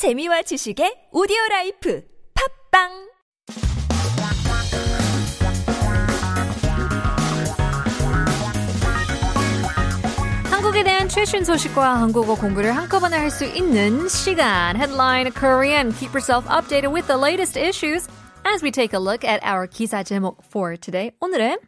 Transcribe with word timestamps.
재미와 0.00 0.40
지식의 0.40 1.08
오디오 1.12 1.36
라이프 1.50 2.02
팟빵 2.70 2.88
한국에 10.50 10.84
대한 10.84 11.06
최신 11.10 11.44
소식과 11.44 12.00
한국어 12.00 12.34
공부를 12.34 12.74
한꺼번에 12.74 13.18
할 13.18 13.30
수 13.30 13.44
있는 13.44 14.08
시간. 14.08 14.74
Headline 14.74 15.32
Korean. 15.34 15.92
Keep 15.92 16.14
yourself 16.14 16.48
updated 16.48 16.94
with 16.94 17.06
the 17.06 17.20
latest 17.20 17.60
issues 17.60 18.08
as 18.46 18.64
we 18.64 18.70
take 18.70 18.94
a 18.94 18.98
look 18.98 19.22
at 19.22 19.44
our 19.44 19.66
기사 19.66 20.02
제목 20.02 20.38
for 20.46 20.78
today. 20.78 21.10
오늘의 21.20 21.58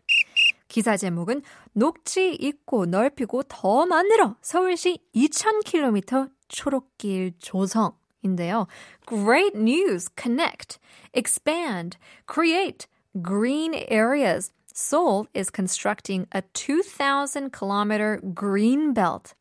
기사 0.69 0.97
제목은 0.97 1.43
녹지 1.75 2.33
잇고 2.33 2.87
넓히고 2.87 3.43
더 3.43 3.85
만들어 3.85 4.37
서울시 4.41 5.01
2,000km 5.15 6.31
초록길 6.49 7.35
조성 7.39 7.93
인데요. 8.23 8.67
Great 9.07 9.55
news. 9.55 10.09
Connect, 10.17 10.79
expand, 11.13 11.97
create 12.27 12.87
green 13.21 13.75
areas. 13.89 14.53
Seoul 14.73 15.27
is 15.35 15.51
constructing 15.51 16.27
a 16.33 16.43
2,000 16.55 17.53
kilometer 17.53 18.21
green 18.35 18.95
belt. 18.95 19.35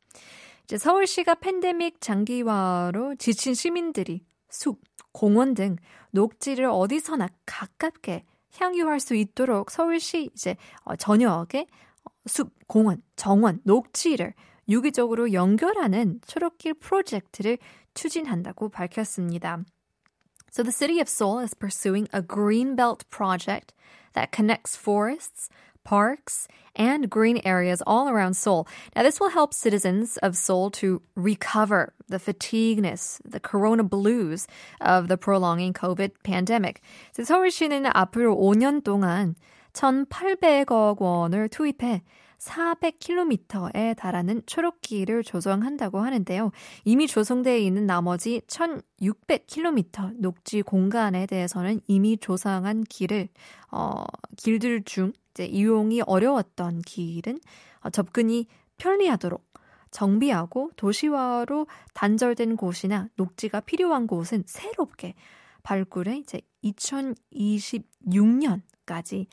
이제 0.66 0.78
서울시가 0.78 1.36
팬데믹 1.36 2.02
장기화로 2.02 3.16
지친 3.16 3.54
시민들이 3.54 4.22
숲, 4.50 4.80
공원 5.12 5.54
등 5.54 5.76
녹지를 6.12 6.66
어디서나 6.66 7.30
가깝게 7.46 8.24
향유할 8.58 9.00
수 9.00 9.16
있도록 9.16 9.72
서울시 9.72 10.30
이제 10.34 10.56
전역에 10.98 11.68
숲, 12.26 12.52
공원, 12.68 13.02
정원, 13.16 13.60
녹지를 13.64 14.34
유기적으로 14.70 15.34
연결하는 15.34 16.20
초록길 16.26 16.76
프로젝트를 16.76 17.58
추진한다고 17.94 18.70
밝혔습니다. 18.70 19.64
So 20.52 20.64
the 20.64 20.72
city 20.72 21.00
of 21.00 21.08
Seoul 21.08 21.40
is 21.40 21.54
pursuing 21.54 22.08
a 22.14 22.22
green 22.22 22.76
belt 22.76 23.10
project 23.10 23.74
that 24.14 24.32
connects 24.32 24.76
forests, 24.76 25.50
parks, 25.84 26.48
and 26.76 27.10
green 27.10 27.40
areas 27.46 27.82
all 27.88 28.10
around 28.10 28.36
Seoul. 28.36 28.68
Now, 28.96 29.04
this 29.04 29.20
will 29.20 29.30
help 29.30 29.54
citizens 29.54 30.18
of 30.18 30.36
Seoul 30.36 30.70
to 30.72 31.02
recover 31.16 31.94
the 32.08 32.20
fatigueness, 32.20 33.20
the 33.26 33.40
corona 33.40 33.84
blues 33.84 34.48
of 34.82 35.08
the 35.08 35.18
prolonging 35.18 35.74
COVID 35.74 36.12
pandemic. 36.24 36.82
서울시는 37.14 37.86
앞으로 37.94 38.36
5년 38.36 38.84
동안 38.84 39.36
1,800억 39.74 41.00
원을 41.00 41.48
투입해 41.50 42.02
400km에 42.42 43.96
달하는 43.96 44.42
초록길을 44.46 45.24
조성한다고 45.24 46.00
하는데요. 46.00 46.52
이미 46.86 47.08
조성되어 47.08 47.58
있는 47.58 47.86
나머지 47.86 48.42
1600km 48.48 50.20
녹지 50.20 50.62
공간에 50.62 51.26
대해서는 51.26 51.82
이미 51.88 52.16
조성한 52.18 52.86
길을 52.86 53.28
어, 53.72 54.06
길들 54.38 54.84
중 54.84 55.12
이제 55.32 55.46
이용이 55.46 56.02
어려웠던 56.02 56.82
길은 56.82 57.40
어, 57.82 57.90
접근이 57.90 58.48
편리하도록 58.78 59.52
정비하고 59.92 60.72
도시화로 60.78 61.68
단절된 61.94 62.56
곳이나 62.56 63.10
녹지가 63.16 63.60
필요한 63.62 64.08
곳은 64.08 64.44
새롭게 64.48 65.14
발굴해 65.64 66.18
이제 66.18 66.42
2026년까지 66.64 69.28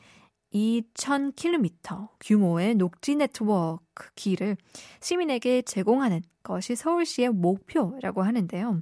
2,000km 0.53 2.09
규모의 2.19 2.75
녹지 2.75 3.15
네트워크 3.15 4.09
길을 4.15 4.57
시민에게 5.01 5.61
제공하는 5.61 6.21
것이 6.43 6.75
서울시의 6.75 7.29
목표라고 7.29 8.23
하는데요. 8.23 8.81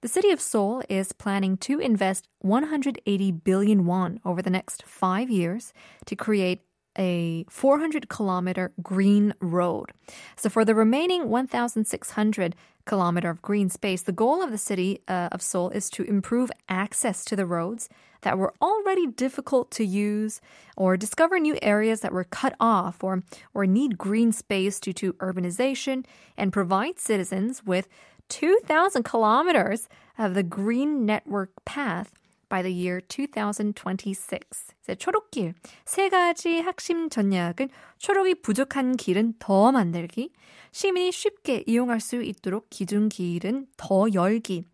The 0.00 0.08
city 0.08 0.32
of 0.32 0.40
Seoul 0.40 0.82
is 0.90 1.12
planning 1.12 1.58
to 1.60 1.80
invest 1.80 2.28
180 2.40 3.42
billion 3.44 3.86
won 3.86 4.18
over 4.24 4.42
the 4.42 4.50
next 4.50 4.84
five 4.86 5.30
years 5.30 5.72
to 6.06 6.16
create 6.16 6.62
a 6.98 7.44
400 7.48 8.08
kilometer 8.08 8.72
green 8.82 9.34
road. 9.40 9.92
So 10.36 10.48
for 10.48 10.64
the 10.64 10.74
remaining 10.74 11.28
1,600 11.28 12.56
kilometer 12.84 13.30
of 13.30 13.42
green 13.42 13.70
space, 13.70 14.02
the 14.02 14.12
goal 14.12 14.42
of 14.42 14.50
the 14.50 14.58
city 14.58 15.02
uh, 15.06 15.28
of 15.32 15.42
Seoul 15.42 15.70
is 15.70 15.88
to 15.90 16.02
improve 16.02 16.50
access 16.68 17.24
to 17.26 17.36
the 17.36 17.46
roads 17.46 17.88
that 18.22 18.38
were 18.38 18.52
already 18.60 19.06
difficult 19.06 19.70
to 19.72 19.84
use 19.84 20.40
or 20.76 20.96
discover 20.96 21.38
new 21.38 21.56
areas 21.62 22.00
that 22.00 22.12
were 22.12 22.24
cut 22.24 22.54
off 22.60 23.02
or, 23.02 23.22
or 23.54 23.66
need 23.66 23.96
green 23.96 24.32
space 24.32 24.78
due 24.80 24.92
to 24.92 25.12
urbanization 25.14 26.04
and 26.36 26.52
provide 26.52 26.98
citizens 26.98 27.64
with 27.64 27.88
2,000 28.28 29.02
kilometers 29.02 29.88
of 30.18 30.34
the 30.34 30.42
green 30.42 31.04
network 31.06 31.50
path 31.64 32.12
by 32.50 32.62
the 32.62 32.76
year 32.76 33.00
2026. 33.08 34.74
이제 34.82 34.94
초록길 34.96 35.54
세 35.86 36.10
가지 36.10 36.56
핵심 36.56 37.08
전략은 37.08 37.70
초록이 37.98 38.42
부족한 38.42 38.96
길은 38.96 39.34
더 39.38 39.72
만들기, 39.72 40.32
시민이 40.72 41.12
쉽게 41.12 41.64
이용할 41.66 42.00
수 42.00 42.22
있도록 42.22 42.68
기준 42.68 43.08
길은 43.08 43.68
더 43.78 44.06
열기, 44.12 44.64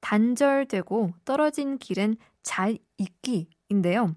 단절되고 0.00 1.12
떨어진 1.24 1.78
길은 1.78 2.16
잘 2.42 2.78
있기인데요. 2.96 4.16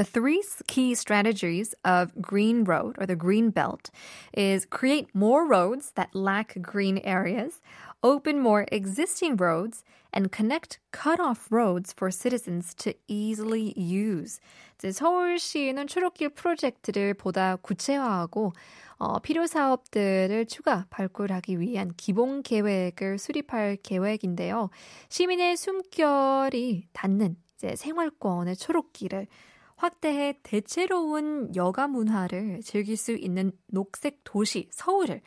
The 0.00 0.04
three 0.04 0.42
key 0.66 0.94
strategies 0.94 1.74
of 1.84 2.22
Green 2.22 2.64
Road 2.64 2.96
or 2.98 3.04
the 3.04 3.16
Green 3.16 3.50
Belt 3.50 3.90
is 4.32 4.64
create 4.64 5.14
more 5.14 5.46
roads 5.46 5.92
that 5.94 6.14
lack 6.14 6.56
green 6.62 7.02
areas, 7.04 7.60
open 8.02 8.40
more 8.40 8.64
existing 8.72 9.36
roads, 9.36 9.84
and 10.10 10.32
connect 10.32 10.78
cut-off 10.90 11.48
roads 11.50 11.92
for 11.92 12.10
citizens 12.10 12.72
to 12.76 12.94
easily 13.08 13.74
use. 13.76 14.40
이제 14.78 14.90
서울시는 14.90 15.86
초록길 15.86 16.30
프로젝트를 16.30 17.12
보다 17.12 17.56
구체화하고 17.56 18.54
어, 18.96 19.18
필요 19.18 19.46
사업들을 19.46 20.46
추가 20.46 20.86
발굴하기 20.88 21.60
위한 21.60 21.90
기본 21.98 22.42
계획을 22.42 23.18
수립할 23.18 23.76
계획인데요. 23.82 24.70
시민의 25.10 25.58
숨결이 25.58 26.88
닿는 26.94 27.36
이제 27.56 27.76
생활권의 27.76 28.56
초록길을 28.56 29.26
확대해 29.75 30.39
대체로운 30.43 31.53
여가 31.55 31.87
문화를 31.87 32.61
즐길 32.63 32.97
수 32.97 33.13
있는 33.13 33.51
녹색 33.67 34.21
도시 34.23 34.67
서울을 34.71 35.21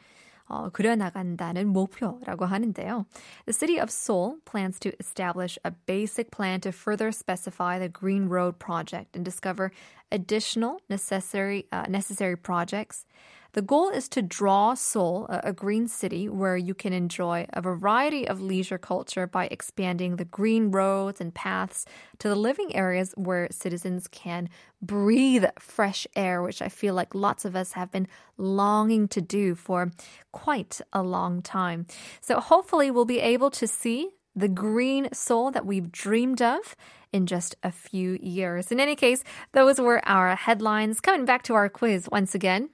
어, 0.48 0.70
그려나간다는 0.70 1.68
목표라고 1.68 2.46
하는데요. 2.46 3.04
The 3.44 3.52
city 3.52 3.78
of 3.78 3.90
Seoul 3.90 4.38
plans 4.46 4.80
to 4.80 4.92
establish 4.98 5.58
a 5.62 5.70
basic 5.70 6.30
plan 6.30 6.60
to 6.62 6.72
further 6.72 7.12
specify 7.12 7.78
the 7.78 7.90
Green 7.90 8.28
Road 8.28 8.58
project 8.58 9.14
and 9.14 9.24
discover 9.24 9.70
additional 10.10 10.80
necessary 10.88 11.66
uh, 11.70 11.84
necessary 11.88 12.36
projects. 12.36 13.04
The 13.52 13.62
goal 13.62 13.88
is 13.88 14.08
to 14.10 14.20
draw 14.20 14.74
Seoul, 14.74 15.26
a, 15.28 15.54
green 15.54 15.88
city 15.88 16.28
where 16.28 16.56
you 16.56 16.74
can 16.74 16.92
enjoy 16.92 17.46
a 17.52 17.62
variety 17.62 18.28
of 18.28 18.42
leisure 18.42 18.76
culture 18.76 19.26
by 19.26 19.46
expanding 19.46 20.16
the 20.16 20.26
green 20.26 20.70
roads 20.70 21.20
and 21.20 21.34
paths 21.34 21.86
to 22.18 22.28
the 22.28 22.36
living 22.36 22.76
areas 22.76 23.14
where 23.16 23.48
citizens 23.50 24.06
can 24.06 24.50
breathe 24.82 25.46
fresh 25.58 26.06
air, 26.14 26.42
which 26.42 26.60
I 26.60 26.68
feel 26.68 26.94
like 26.94 27.14
lots 27.14 27.46
of 27.46 27.56
us 27.56 27.72
have 27.72 27.90
been 27.90 28.06
longing 28.36 29.08
to 29.08 29.22
do 29.22 29.54
for 29.54 29.92
quite 30.30 30.80
a 30.92 31.02
long 31.02 31.40
time. 31.40 31.86
So 32.20 32.40
hopefully 32.40 32.90
we'll 32.90 33.06
be 33.06 33.20
able 33.20 33.50
to 33.52 33.66
see 33.66 34.10
the 34.36 34.48
green 34.48 35.08
Seoul 35.12 35.50
that 35.52 35.66
we've 35.66 35.90
dreamed 35.90 36.42
of 36.42 36.76
in 37.12 37.26
just 37.26 37.56
a 37.62 37.72
few 37.72 38.18
years. 38.22 38.70
In 38.70 38.78
any 38.78 38.94
case, 38.94 39.24
those 39.52 39.80
were 39.80 40.06
our 40.06 40.36
headlines. 40.36 41.00
Coming 41.00 41.24
back 41.24 41.42
to 41.44 41.54
our 41.54 41.70
quiz 41.70 42.08
once 42.12 42.34
again. 42.34 42.68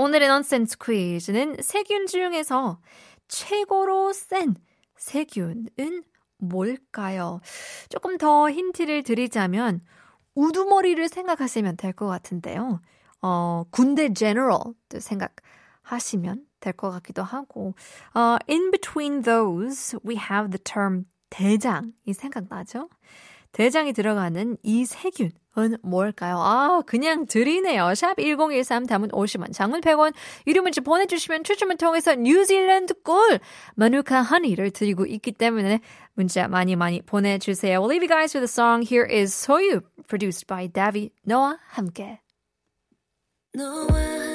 오늘의 0.00 0.28
넌센스 0.28 0.78
퀴즈는 0.78 1.56
세균 1.60 2.06
중에서 2.06 2.80
최고로 3.26 4.12
센 4.12 4.54
세균은 4.96 6.04
뭘까요? 6.38 7.40
조금 7.88 8.16
더 8.16 8.48
힌트를 8.48 9.02
드리자면 9.02 9.80
우두머리를 10.36 11.08
생각하시면 11.08 11.76
될 11.78 11.92
것 11.92 12.06
같은데요. 12.06 12.80
어, 13.22 13.64
군대 13.72 14.12
제너럴도 14.12 15.00
생각하시면 15.00 16.46
될 16.60 16.72
것 16.74 16.92
같기도 16.92 17.24
하고 17.24 17.74
어, 18.14 18.36
in 18.48 18.70
between 18.70 19.22
those 19.22 19.98
we 20.06 20.14
have 20.16 20.50
the 20.50 20.62
term 20.62 21.06
대장이 21.30 22.14
생각나죠? 22.14 22.88
대장이 23.52 23.92
들어가는 23.92 24.56
이 24.62 24.84
세균 24.84 25.30
은 25.58 25.76
뭘까요? 25.82 26.36
아, 26.38 26.82
그냥 26.86 27.26
드리네요. 27.26 27.94
샵 27.94 28.16
1013 28.16 28.86
담은 28.86 29.08
50원, 29.08 29.52
장문 29.52 29.80
100원, 29.80 30.14
유료 30.46 30.62
문자 30.62 30.80
보내주시면 30.80 31.42
추첨을 31.42 31.76
통해서 31.76 32.14
뉴질랜드 32.14 33.02
꿀 33.02 33.40
마누카 33.74 34.22
허니를 34.22 34.70
드리고 34.70 35.06
있기 35.06 35.32
때문에 35.32 35.80
문자 36.14 36.46
많이 36.46 36.76
많이 36.76 37.02
보내주세요. 37.02 37.80
We'll 37.80 37.90
leave 37.90 38.02
you 38.02 38.08
guys 38.08 38.36
with 38.36 38.44
a 38.44 38.48
song. 38.48 38.86
Here 38.86 39.06
is 39.10 39.34
소유, 39.34 39.80
produced 40.06 40.46
by 40.46 40.68
Davy 40.68 41.10
Noah 41.26 41.58
함께. 41.68 42.20
너와 43.54 44.27